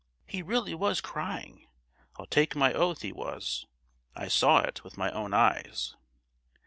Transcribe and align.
He 0.25 0.41
really 0.41 0.73
was 0.73 0.99
crying, 0.99 1.67
I'll 2.15 2.25
take 2.25 2.55
my 2.55 2.73
oath 2.73 3.03
he 3.03 3.11
was! 3.11 3.67
I 4.15 4.29
saw 4.29 4.61
it 4.61 4.83
with 4.83 4.97
my 4.97 5.11
own 5.11 5.31
eyes. 5.31 5.95